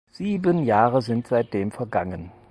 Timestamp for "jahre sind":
0.63-1.27